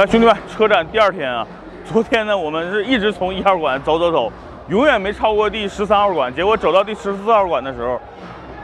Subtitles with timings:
[0.00, 1.46] 来，兄弟们，车展第二天啊，
[1.84, 4.32] 昨天呢，我们是一直从一号馆走走走，
[4.68, 8.00] 永远没超过第十三号馆，结果走到第十四号馆的时候，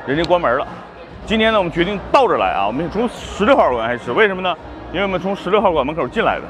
[0.07, 0.67] 人家关门了。
[1.27, 4.57] 今天呢，我们决定倒着来啊，我们从十六号馆开始，为什么呢？
[4.93, 6.45] 因为我们从十六号馆门口进来的，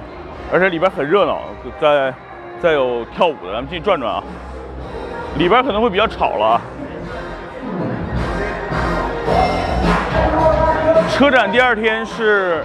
[0.53, 1.41] 而且里边很热闹，
[1.81, 2.15] 在
[2.63, 4.23] 再有跳舞的，咱们进去转转啊。
[5.37, 6.61] 里边可能会比较吵了啊。
[11.11, 12.65] 车展第二天是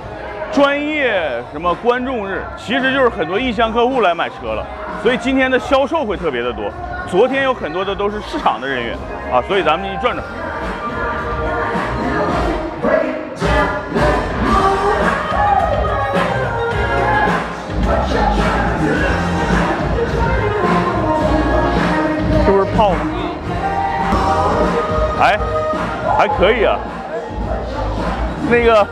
[0.52, 4.66] 专业什么观众日，其实就是很多意向客户来买车了，
[5.02, 6.70] 所以今天的销售会特别的多。
[7.08, 8.98] 昨天有很多的都是市场的人员
[9.32, 10.26] 啊，所以咱们进去转转。
[22.46, 23.00] 是不是泡呢？
[25.22, 25.40] 哎，
[26.18, 26.78] 还可以啊。
[28.50, 28.86] 那个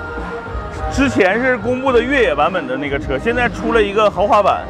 [0.99, 4.65] 之前是公布的越野版本的那个车，现在出了一个豪华版，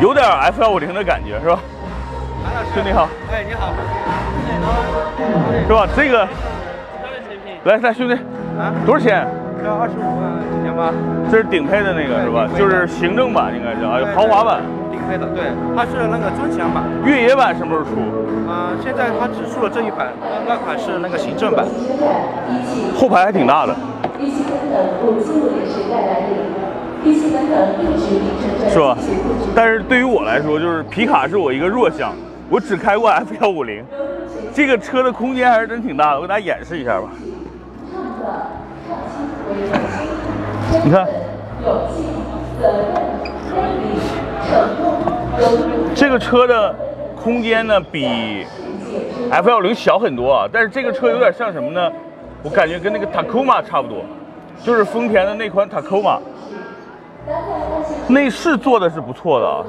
[0.00, 1.58] 有点 F 幺五零的感觉，是吧？
[2.72, 3.72] 兄弟好，哎，你好，
[5.66, 5.84] 是吧？
[5.96, 6.28] 这个
[7.64, 8.14] 来来，兄弟，
[8.56, 9.26] 啊，多少钱？
[9.66, 10.92] 要二十五万九千八，
[11.28, 12.46] 这是顶配的那个是吧？
[12.56, 14.62] 就是行政版应该是啊豪华版。
[14.92, 17.98] 顶配的，对，它是那个尊享版，越野版什么时候出？
[18.48, 20.06] 啊、现在它只出了这一版，
[20.46, 21.66] 那那款是那个行政版，
[22.96, 23.74] 后排还挺大的，
[24.68, 28.98] 一汽奔腾五七五零时代来临，一汽奔腾一直秉承着是吧？
[29.54, 32.12] 但是对于我来说，就是皮卡是我一个弱项，
[32.50, 33.82] 我只开过 F 幺五零，
[34.52, 37.08] 这个车的空间还是真挺大的，我给大家演示一下吧。
[40.84, 41.06] 你看。
[45.94, 46.74] 这个车的
[47.16, 48.44] 空间呢比
[49.30, 51.90] F 幺零小很多啊，但是这个车有点像什么呢？
[52.42, 54.04] 我感觉跟那个 Tacoma 差不多，
[54.64, 56.18] 就是丰田的那款 Tacoma，
[58.08, 59.64] 内饰做的是不错的啊，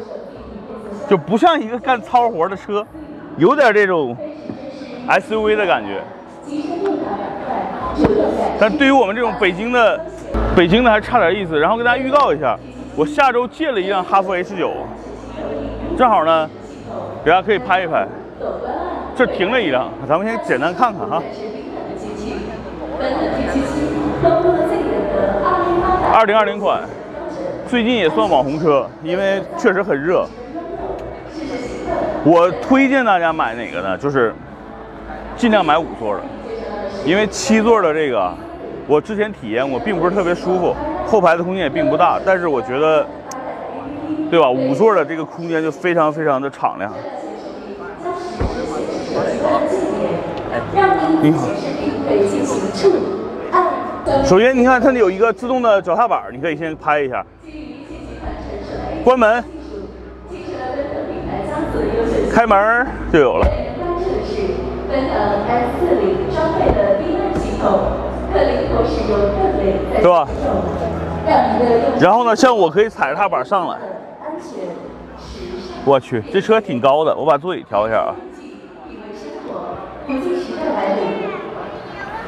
[1.09, 2.85] 就不像一个干糙活的车，
[3.37, 4.15] 有点这种
[5.07, 6.01] SUV 的感觉。
[8.59, 9.99] 但对于我们这种北京的，
[10.55, 11.57] 北京的还差点意思。
[11.59, 12.57] 然后跟大家预告一下，
[12.95, 14.69] 我下周借了一辆哈弗 H 9
[15.97, 16.49] 正好呢，
[17.23, 18.07] 给大家可以拍一拍。
[19.15, 21.21] 这停了一辆，咱们先简单看看哈。
[26.19, 26.81] 二零二零款，
[27.69, 30.27] 最近也算网红车，因为确实很热。
[32.25, 33.97] 我推荐大家买哪个呢？
[33.97, 34.35] 就是
[35.37, 36.21] 尽量买五座的，
[37.05, 38.33] 因为七座的这个，
[38.85, 40.75] 我之前体验过，并不是特别舒服，
[41.07, 43.07] 后排的空间也并不大，但是我觉得，
[44.29, 44.51] 对吧？
[44.51, 46.91] 五座的这个空间就非常非常的敞亮。
[51.21, 51.47] 你好。
[54.25, 57.25] 首先，你看它有一个自动的脚踏板，你可以先拍一下。
[59.03, 59.43] 关门，
[62.31, 63.45] 开门儿就有了。
[63.45, 64.35] 关注的是
[64.89, 65.15] 奔腾
[65.47, 67.79] S 四零装配的 B 端系统，
[68.33, 70.27] 可灵活使用各类载是吧
[71.99, 73.77] 然后呢，像我可以踩着踏板上来。
[75.85, 78.15] 我去，这车挺高的，我把座椅调一下啊。
[78.37, 79.75] 品味生活，
[80.05, 81.01] 国际时代来临。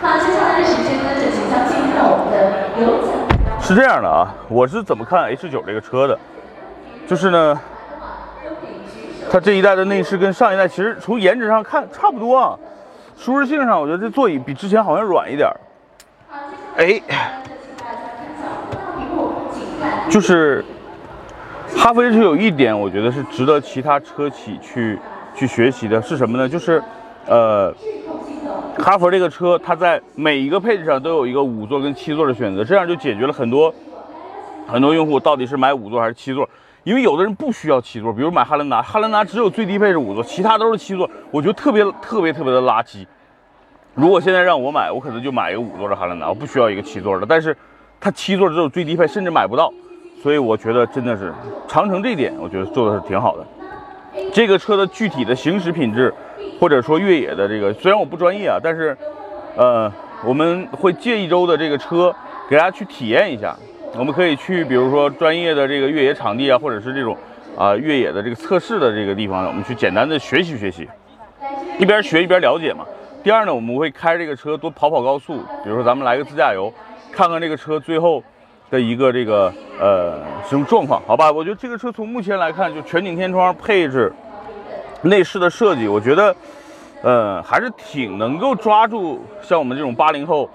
[0.02, 2.38] 好，接下来的时间呢，就即将进入到我们的
[2.82, 3.12] 有奖。
[3.72, 6.20] 是这样的啊，我是怎么看 H 9这个车的？
[7.08, 7.58] 就是呢，
[9.32, 12.60] 它这一代的内饰跟上一代其实从颜值上看差不多啊，
[13.18, 15.50] 舒适性上我觉得这座椅比之前好像软一点。
[16.76, 17.02] 哎，
[20.10, 20.66] 就是
[21.74, 25.00] 哈弗 H 有一点，我觉得是值得其他车企去
[25.34, 26.50] 去学习的，是什么呢？
[26.50, 26.84] 就是
[27.26, 27.74] 呃，
[28.78, 33.74] 哈佛这个车，它在每一个配置上都有一个五座跟七座的选择，这样就解决了很多
[34.68, 36.48] 很多用户到底是买五座还是七座。
[36.84, 43.06] 因为有的人不需要七座，比如买汉兰达，汉兰达只有最低配是五座，其他都是七座，我觉得特别特别特别的垃圾。
[43.94, 47.26] 如果现在让我买，我可能就买一个五座的汉兰达，我不需要一个七座的。
[47.30, 47.56] 但是
[48.00, 49.72] 它七座只有最低配，甚至买不到，
[50.24, 51.32] 所以我觉得真的是
[51.68, 53.46] 长城这一点，我觉得做的是挺好的。
[54.34, 56.14] 这个车的具体的行驶品质，
[56.60, 58.96] 或者说越野的这个，虽然我不专业啊，但是，
[59.56, 59.92] 呃，
[60.24, 62.14] 我们会借一周的这个车
[62.50, 63.56] 给大家去体验一下。
[63.98, 67.18] 我们可以去，比如说专业的这个越野场地啊，或者是这种
[67.58, 70.88] 啊、越野的这个测试的这个地方，我们去简单的学习学习，
[71.78, 72.86] 一边学一边了解嘛。
[73.22, 76.74] 第二呢，我们会开这个车多跑跑高速，比如说咱们来个自驾游，
[77.12, 78.24] 看看这个车最后
[78.72, 80.20] 的一个这个呃
[80.50, 81.30] 使用状况，好吧？
[81.30, 84.12] 我觉得这个车从目前来看，就全景天窗配置、
[85.02, 86.34] 内饰的设计，我觉得
[87.04, 90.50] 呃还是挺能够抓住像我们这种八零后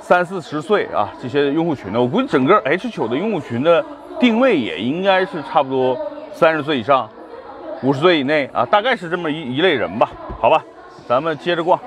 [0.00, 2.00] 三四十岁啊这些用户群的。
[2.00, 3.84] 我估计整个 H 九的用户群的
[4.18, 5.96] 定位也应该是差不多
[6.32, 7.08] 三十岁以上，
[7.84, 10.10] 五十岁以内啊，大概是这么一一类人吧。
[10.40, 10.64] 好吧，
[11.06, 11.78] 咱们接着逛。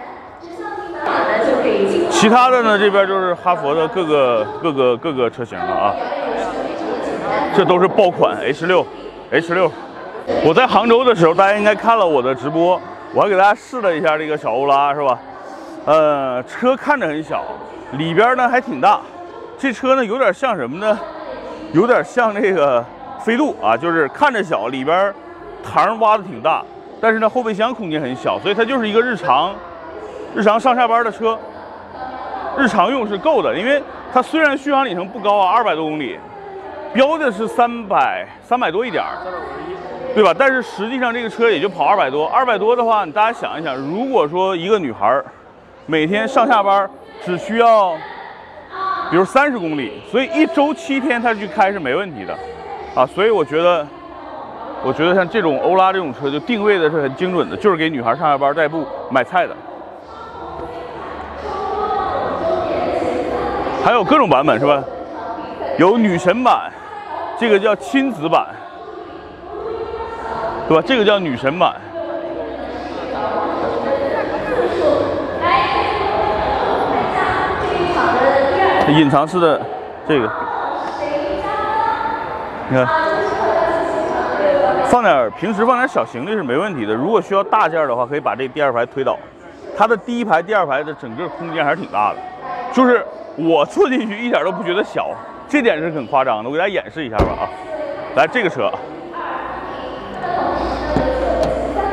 [2.13, 5.93] 其他的呢，这边就是哈佛的各个各个各个车型了啊。
[7.55, 8.85] 这都是爆款 H 六
[9.31, 9.69] ，H 六。
[10.45, 12.79] 我在杭州的时候，大家应该看了我的直播，
[13.13, 15.19] 我还给大家试了一下这个小欧拉，是吧？
[15.85, 17.43] 呃，车看着很小，
[17.97, 19.01] 里边呢还挺大。
[19.57, 20.97] 这车呢有点像什么呢？
[21.73, 22.85] 有点像那个
[23.19, 25.13] 飞度啊，就是看着小，里边
[25.65, 26.63] 膛挖的挺大，
[27.01, 29.53] 但是呢后备箱空间很小，所以它就是一个日常
[30.33, 31.37] 日常上下班的车，
[32.57, 33.57] 日常用是够的。
[33.57, 33.81] 因为
[34.13, 36.19] 它虽然续航里程不高啊，二百多公里，
[36.93, 39.17] 标的是三百三百多一点儿。
[40.15, 40.31] 对吧？
[40.37, 45.19] 但是实际上这个车也就跑二百多，二百多的话，大家想一想，如果说一个女孩
[45.87, 46.87] 每天上下班
[47.25, 47.93] 只需要，
[49.09, 52.37] 比如三十公里，所以一周七天她去开是没问题的，
[52.93, 53.87] 啊，所以我觉得，
[54.83, 59.55] 我觉得像这种欧拉这种车就定位的是很精准的，就是给女孩上下班代步买菜的。
[63.83, 64.81] 还有各种版本是吧？
[65.77, 66.71] 有女神版，
[67.37, 68.47] 这个叫亲子版。
[70.69, 70.83] 对吧？
[70.87, 71.75] 这个叫女神版。
[78.87, 79.59] 隐藏式的
[80.07, 80.31] 这个，
[82.69, 82.87] 你看，
[84.85, 86.93] 放点平时放点小行李是没问题的。
[86.93, 89.17] 如果需要大件的话，可以把这第二排推倒。
[89.75, 92.19] 它的第一排、第二排的整个空间还是挺大的，
[92.71, 93.03] 就是
[93.35, 95.09] 我坐进去一点都不觉得小，
[95.47, 96.49] 这点是很夸张的。
[96.49, 97.49] 我给大家演示一下吧啊，
[98.15, 98.71] 来这个车。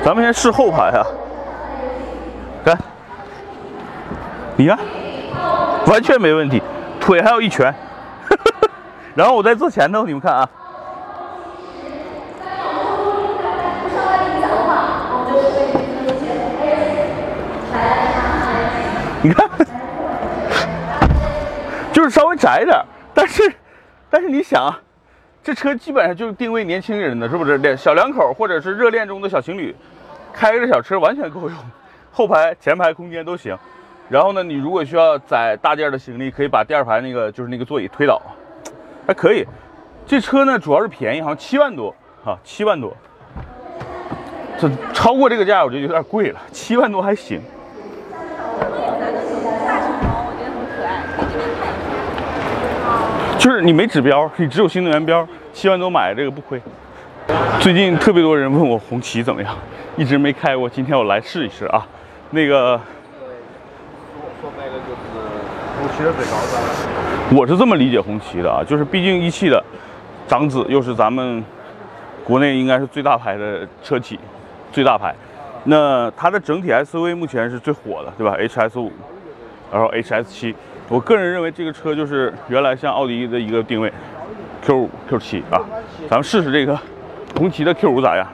[0.02, 1.04] 咱们先试后排啊，
[2.64, 2.78] 看，
[4.56, 4.78] 你看，
[5.86, 6.62] 完全没问题，
[6.98, 7.72] 腿还有一拳，
[9.14, 10.48] 然后我再坐前头，你们看啊，
[19.22, 19.46] 你看，
[22.40, 22.74] 窄点，
[23.12, 23.52] 但是，
[24.08, 24.80] 但是你想啊。
[25.42, 27.56] 这车基本上就是定位年轻人的，是不是？
[27.58, 29.74] 两小两口或者是热恋中的小情侣，
[30.34, 31.58] 开个小车完全够用，
[32.12, 33.56] 后排、前排空间都行。
[34.10, 38.20] 然后呢，你如果需要载大件的行李，可以把第二排那个就是那个座椅推倒，
[39.06, 39.46] 还可以。
[40.06, 41.94] 这车呢主要是便宜，好像七万多
[42.24, 42.94] 啊，七万多。
[44.58, 47.40] 这超过这个价，我觉得有点贵了，七万多还行。
[53.40, 56.60] 就是你没指标，你只有新能源标，七万多买这个不亏。
[57.58, 59.56] 最近特别多人问我红旗怎么样，
[59.96, 61.86] 一直没开过，今天我来试一试啊。
[62.32, 62.78] 那个，
[64.42, 65.26] 说白了就是
[65.78, 67.34] 红旗的最高端。
[67.34, 69.64] 我是这么理解红旗的啊，就是毕竟一汽的
[70.28, 71.42] 长子，又是咱们
[72.22, 74.20] 国内应该是最大牌的车企，
[74.70, 75.14] 最大牌。
[75.64, 78.92] 那它的整体 SUV 目前是最火的，对吧？HS 五，
[79.72, 80.54] 然后 HS 七。
[80.90, 83.92] 我个人认为这个车就是原来像奥迪的一个定位
[84.60, 85.62] ，Q 五、Q 七啊，
[86.10, 86.76] 咱们试试这个
[87.38, 88.26] 红旗的 Q 五咋样？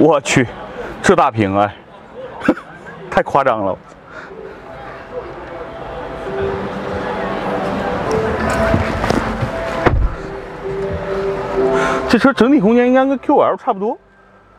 [0.00, 0.44] 我去，
[1.00, 1.72] 这大屏哎，
[3.08, 3.78] 太夸张了。
[12.08, 13.98] 这车整体空间应该跟 QL 差不多，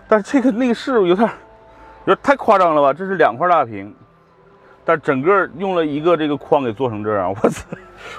[0.07, 1.27] 但是这个内饰有点
[2.05, 2.93] 有点太夸张了吧？
[2.93, 3.93] 这是两块大屏，
[4.85, 7.65] 但整个用了一个这个框给做成这样，我操！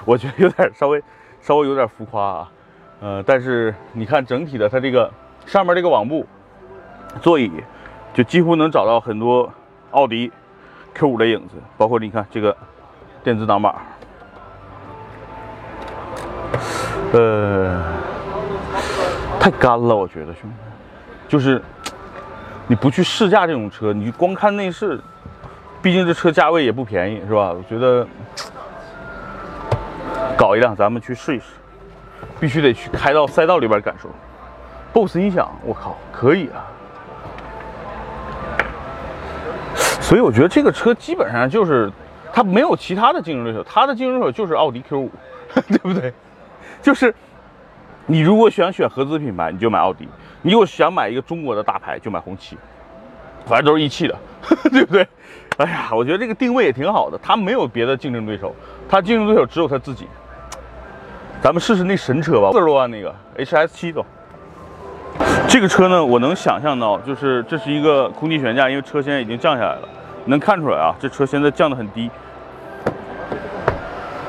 [0.03, 1.01] 我觉得有点稍微
[1.39, 2.51] 稍微有点浮夸啊。
[2.99, 5.09] 呃，但是你看整体的它这个
[5.45, 6.25] 上面这个网布
[7.21, 7.49] 座椅，
[8.13, 9.51] 就几乎能找到很多
[9.91, 10.29] 奥迪
[10.93, 12.55] Q5 的影子，包括你看这个
[13.23, 13.81] 电子挡把，
[17.13, 18.10] 呃。
[19.41, 20.55] 太干了，我觉得兄弟，
[21.27, 21.59] 就是
[22.67, 25.01] 你不去试驾这种车，你光看内饰，
[25.81, 27.51] 毕竟这车价位也不便宜，是吧？
[27.51, 28.05] 我觉得
[30.37, 31.45] 搞一辆，咱们去试一试，
[32.39, 34.07] 必须得去开到赛道里边感受。
[34.93, 36.61] BOSS 音响，我靠，可以啊！
[40.01, 41.91] 所以我觉得这个车基本上就是
[42.31, 45.09] 它没有其他的竞争对手，它的竞争对手就是奥迪 Q5，
[45.67, 46.13] 对不对？
[46.79, 47.11] 就是。
[48.11, 50.05] 你如果想选合资品牌，你就买奥迪；
[50.41, 52.57] 你如果想买一个中国的大牌，就买红旗。
[53.45, 54.13] 反正都是一汽的，
[54.69, 55.07] 对不对？
[55.55, 57.17] 哎呀，我觉得这个定位也挺好的。
[57.23, 58.53] 他没有别的竞争对手，
[58.89, 60.09] 他竞争对手只有他自己。
[61.41, 64.05] 咱们试试那神车吧，四十多万那个 HS 七走。
[65.47, 69.87] 这个车呢，我能想象到，就是这是一个空气悬架，因为车现在已经降下来了，
[70.25, 72.11] 能看出来啊，这车现在降得很低。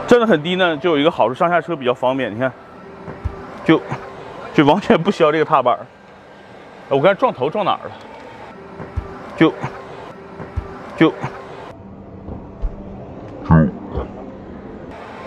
[0.06, 2.32] 降得很低呢，就有一个好处，上下车比较方便。
[2.32, 2.52] 你看，
[3.64, 3.80] 就
[4.54, 5.86] 就完全不需要这个踏板儿。
[6.88, 7.92] 我刚才撞头撞哪儿了？
[9.36, 9.52] 就
[10.96, 11.12] 就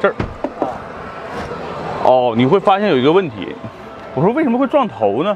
[0.02, 0.16] 这儿。
[2.04, 3.56] 哦，你会发现有一个问题。
[4.14, 5.36] 我说为什么会撞头呢？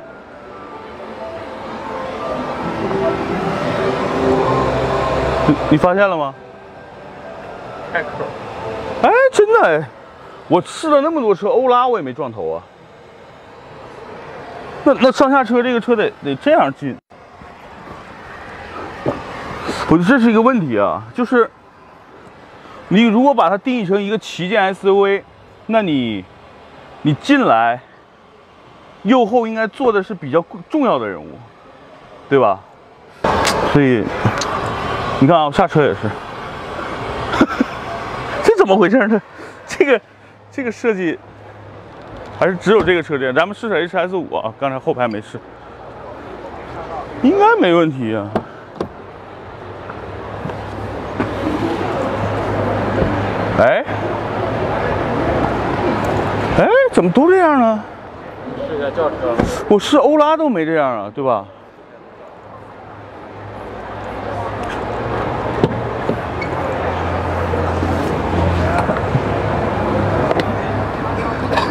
[5.47, 6.33] 你你发现了吗？
[7.91, 8.09] 开口。
[9.01, 9.83] 哎，真的哎，
[10.47, 12.61] 我试了那么多车，欧拉我也没撞头啊。
[14.89, 16.97] 那那上下车这个车得得这样进，
[19.87, 21.47] 我觉得这是一个问题啊，就是
[22.87, 25.21] 你如果把它定义成一个旗舰 SUV，
[25.67, 26.25] 那你
[27.03, 27.79] 你进来
[29.03, 31.37] 右后应该坐的是比较重要的人物，
[32.27, 32.59] 对吧？
[33.71, 34.03] 所以
[35.19, 35.99] 你看啊，下车也是。
[38.41, 39.21] 这怎么回事呢？
[39.67, 40.01] 这个
[40.51, 41.19] 这个设计
[42.39, 43.35] 还是只有这个车这样。
[43.35, 45.37] 咱们试试 HS 五啊，刚才后排没试，
[47.21, 48.31] 应该没问题啊。
[53.59, 53.83] 哎
[56.59, 57.83] 哎，怎么都这样呢？
[58.69, 59.35] 试一下轿车。
[59.67, 61.45] 我试欧拉都没这样啊，对吧？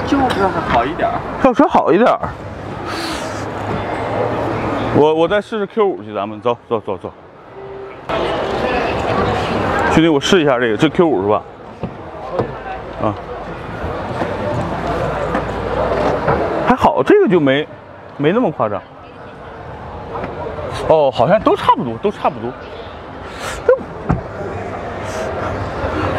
[0.07, 1.15] 轿车还好一点儿。
[1.43, 2.19] 轿车好一点儿。
[4.97, 7.13] 我我再试试 Q 五去，咱们走走走走。
[9.93, 11.43] 兄弟，我试一下这个，这 Q 五是吧？
[13.03, 13.15] 啊，
[16.67, 17.67] 还好，这个就没
[18.17, 18.81] 没那么夸张。
[20.89, 22.51] 哦，好像都差不多，都差不多。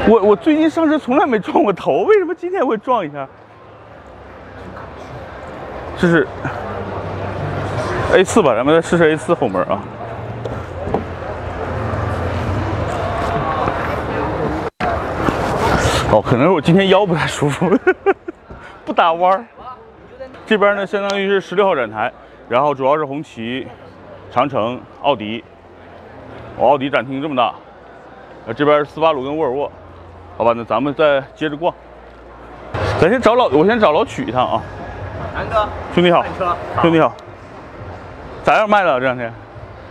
[0.07, 3.27] 我我最近上车从来没撞过头，为什么今天会撞一下？
[5.99, 6.25] 这是
[8.13, 9.81] A 4吧，咱们再试试 A 4后门啊。
[16.11, 17.69] 哦，可能是我今天腰不太舒服，
[18.85, 19.45] 不打弯儿。
[20.45, 22.09] 这边呢，相当于是十六号展台，
[22.47, 23.67] 然后主要是红旗、
[24.31, 25.43] 长城、奥迪。
[26.57, 27.53] 哦，奥迪展厅这么大。
[28.47, 29.69] 呃，这边是斯巴鲁跟沃尔沃。
[30.37, 31.73] 好吧，那咱们再接着逛。
[33.01, 34.61] 咱先找老，我先找老曲一趟啊。
[35.39, 36.21] 南哥，兄弟好
[36.81, 37.13] 兄弟好，
[38.43, 39.31] 咋样卖了这两天？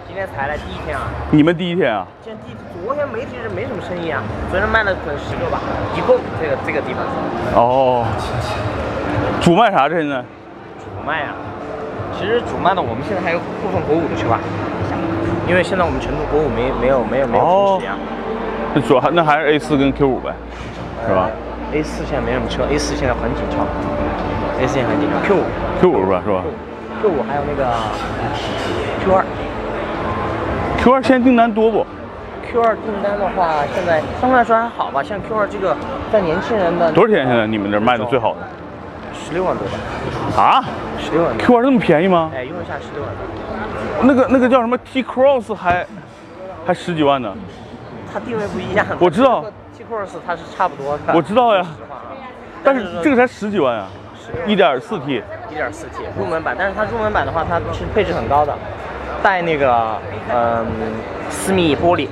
[0.07, 2.07] 今天才来第一天啊，你们第一天啊？
[2.23, 5.59] 今天第昨天没其实没什么生意啊，昨天卖了可能十个吧，
[5.97, 7.03] 一共这个这个地方
[7.57, 8.05] 哦，
[9.41, 10.21] 主卖啥这现在？
[10.85, 11.33] 主卖啊。
[12.13, 14.39] 其实主卖的我们现在还有部分国五的车吧，
[15.49, 17.97] 因为现在我们成都国五没没有没有没有出市啊。
[18.75, 20.31] 那主要还那还是 A 四跟 Q 五呗，
[21.09, 21.31] 是吧
[21.73, 23.65] ？A 四现在没什么车，A 四现在很紧俏
[24.61, 25.19] ，A 4现在很紧俏
[25.81, 26.23] ，Q 5？Q 五是吧？
[26.25, 26.45] 是吧
[27.01, 27.65] Q 五还有那个
[29.05, 29.25] Q 二
[30.79, 31.87] ？Q 二现在订单多不
[32.51, 35.77] ？Q 二订单的话，现在相对来说还好吧，像 Q 二这个
[36.13, 38.41] 在年轻人的多少钱现在你们这儿卖的最好的？
[39.15, 40.65] 十六万多吧，啊
[40.99, 41.47] 十六万多。
[41.47, 42.31] ？Q 二这么便宜吗？
[42.35, 43.25] 哎，用一下十六万多。
[44.03, 45.87] 那个那个叫什么 T Cross 还
[46.67, 47.33] 还十几万呢？
[48.13, 48.87] 它定位不一样。
[48.99, 49.45] 我知道
[49.77, 51.13] ，T Cross 它是差不多的。
[51.15, 51.65] 我知道呀
[52.65, 53.87] 但是这个才十几万啊，
[54.47, 55.23] 一点四 T。
[55.51, 58.55] 一点四 T 入门版，但是它入门版的话，它是配置很高的，
[59.23, 59.97] 带那个
[60.33, 60.67] 嗯
[61.31, 62.07] 私密玻璃，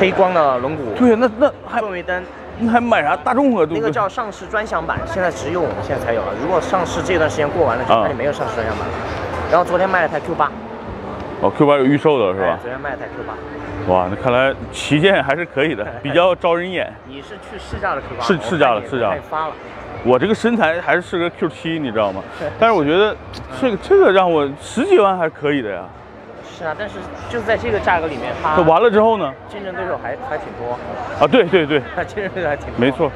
[0.00, 2.22] 黑光的轮毂，对，那那还氛围灯，
[2.58, 3.66] 那还买啥大众啊？
[3.66, 3.90] 对那个？
[3.90, 6.28] 叫上市专享版，现在只有我们现在才有了。
[6.42, 8.94] 如果上市这段时间过完了，就啊它就没有上市专享版了。
[9.50, 10.50] 然后昨天卖了台 Q 八，
[11.40, 12.58] 哦，Q 八有预售的是吧？
[12.62, 13.34] 昨天卖了台 Q 八。
[13.92, 16.92] 哇，那看来旗舰还是可以的， 比较招人眼。
[17.06, 18.24] 你是去试驾的 Q 八？
[18.24, 19.52] 试试驾了试驾了太发了。
[20.04, 22.22] 我这个身材还是适合 Q 7你知道吗？
[22.58, 23.14] 但是我觉得
[23.60, 25.84] 这个这个让我十几万还是可以的呀。
[26.56, 26.96] 是啊，但是
[27.28, 29.32] 就在这个价格里面，它那完了之后呢？
[29.48, 30.72] 竞争对手还还挺多，
[31.20, 32.74] 啊，对对对， 竞争对手还挺多。
[32.78, 33.06] 没错，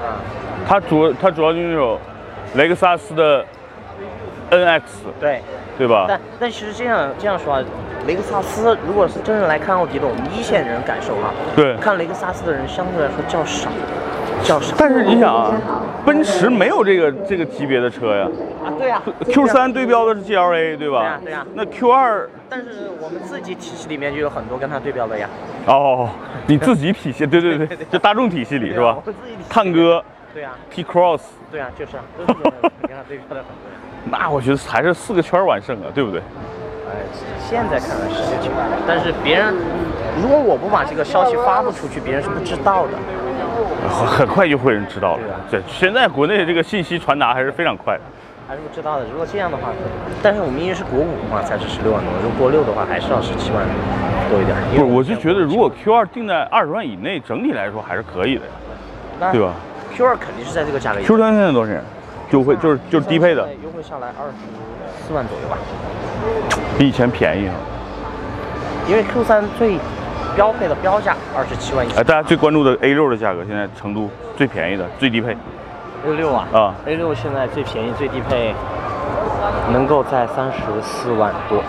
[0.00, 0.20] 啊，
[0.66, 1.98] 它主它主要就是有
[2.54, 3.44] 雷克萨斯的
[4.50, 4.82] NX，
[5.20, 5.40] 对。
[5.78, 6.04] 对吧？
[6.06, 7.64] 但但其实这样这样说啊，
[8.06, 11.74] 雷克萨斯如果是真正来看奥迪的，我们一线人感受哈，对。
[11.78, 13.70] 看雷克萨斯的人相对来说较少，
[14.44, 14.74] 较少。
[14.78, 15.52] 但是你想啊，
[16.04, 18.28] 奔驰没有这个这个级别的车呀。
[18.64, 21.00] 啊，对呀、Q 三对标的是 GLA，对吧？
[21.00, 25.28] 对呀对呀那 Q 二但是我们自己体系里面就有很多跟它对标的呀，
[25.66, 26.08] 哦，
[26.46, 28.94] 你自己体系，对对对，就大众体系里是吧我？
[28.94, 30.02] 们自己体系探戈、
[30.34, 31.20] 对呀、T Cross，
[31.50, 33.70] 对呀、就是啊， 都是跟它对标的很多。
[34.04, 36.20] 那我觉得还是四个圈完胜啊，对不对？
[36.90, 36.96] 哎，
[37.48, 39.54] 现在看来是这个情况，但是别人
[40.20, 42.92] 如果我不把这个消息发布出去，别人是不知道的。
[43.88, 48.00] 很 很快就会有人知道了对现在国内这个信息传达还是非常快的。
[48.48, 49.06] 还是不知道的。
[49.12, 49.68] 如果这样的话，
[50.20, 53.64] 但是我们因为是国五嘛，才是十六万多，如果国六的话，还是要十七万
[54.28, 54.56] 多一点。
[54.74, 58.42] 不是，我就觉得如果 Q 二定在二十万以内，整体来说还是可以的
[59.20, 59.54] 呀，对吧
[59.94, 61.80] Q 二肯定是在这个价格？Q 三现在多少钱？
[62.32, 65.56] 优惠就是就是低配的，优惠下来二十四万左右吧。
[66.76, 67.54] 比以前便宜啊。
[68.88, 69.78] 因为 Q 三最
[70.40, 75.36] 标配的标价二十七万一哎，大家最关注的 A 六的价格，现在成都最便宜的最低配
[76.06, 78.54] A 六啊啊，A 六现在最便宜最低配
[79.70, 81.62] 能够在三十四万多，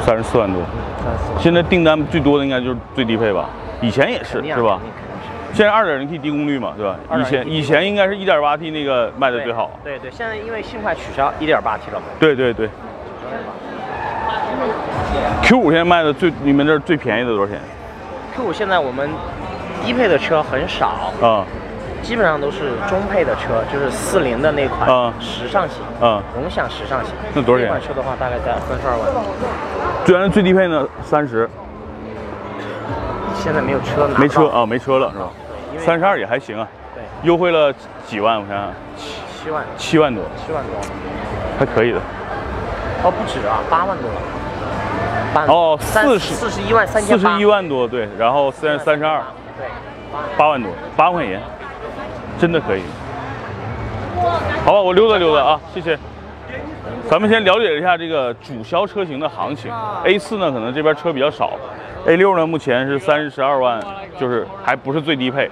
[0.00, 0.60] 三十四万多。
[1.04, 3.48] 三十四万现在订单最多的应该就是最低配吧？
[3.80, 4.80] 以前也是啊是吧
[5.52, 6.96] 现在二点零 T 低功率嘛，对吧？
[7.16, 9.70] 以前以前应该是一点八 T 那个卖的最好。
[9.84, 12.68] 对对，现在因为信快取消一点八 T 了嘛，对对对。
[15.44, 17.60] Q 五现在卖的最，你们这儿最便宜的多少钱？
[18.52, 19.10] 现在我们
[19.84, 21.44] 低配的车很少，啊。
[22.02, 25.10] 基本上都是中配的车，就是四零的那款啊。
[25.18, 26.22] 时尚型，啊！
[26.34, 27.14] 荣享时尚型。
[27.32, 27.66] 那多少钱？
[27.66, 29.08] 这款车的话大概在三十二万，
[30.04, 30.86] 最然最低配呢？
[31.02, 31.48] 三十，
[33.34, 35.30] 现在没有车拿不到没车，啊，没车了是吧？
[35.78, 37.02] 三十二也还行啊，对。
[37.22, 37.72] 优惠了
[38.06, 38.70] 几万，我想想，
[39.42, 39.64] 七万。
[39.78, 40.76] 七万多，七万多，
[41.58, 41.98] 还可以的。
[43.02, 44.10] 哦不止啊，八万多。
[44.10, 44.20] 了。
[45.34, 49.20] 八哦三40四十一万三四千四，十一万多，对，然后三三十二，
[49.58, 49.66] 对，
[50.38, 51.40] 八万多，八万块钱，
[52.38, 52.82] 真的可以。
[54.64, 55.98] 好吧，我溜达溜达啊，谢谢。
[57.10, 59.70] 咱们先了解一下这个主销车型的行情。
[60.04, 61.50] A 四呢，可能这边车比较少
[62.06, 63.82] ；A 六呢，目前是三十二万，
[64.18, 65.50] 就是还不是最低配，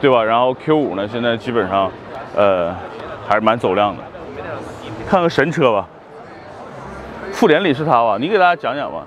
[0.00, 0.22] 对吧？
[0.22, 1.90] 然后 Q 五呢，现在基本上，
[2.36, 2.74] 呃，
[3.26, 4.02] 还是蛮走量的。
[5.08, 5.88] 看个神车吧，
[7.44, 8.16] 复联里是他吧？
[8.18, 9.04] 你给大家讲讲吧。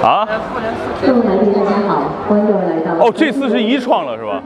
[0.00, 0.24] 啊？
[1.04, 4.40] 各位男女大家好，欢迎来到哦，这次是一创了是吧？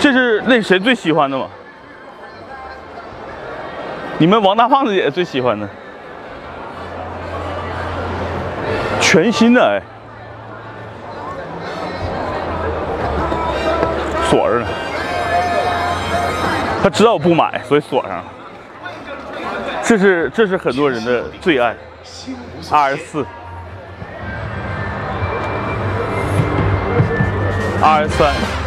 [0.00, 1.46] 这是那谁最喜欢的吗？
[4.18, 5.68] 你们王大胖子姐最喜欢的，
[9.00, 9.80] 全新的哎，
[14.28, 14.66] 锁着呢。
[16.86, 18.24] 他知道我不买，所以锁上了。
[19.82, 21.74] 这是这是很多人的最爱
[22.70, 23.26] ，R 四
[27.82, 28.65] ，R 三。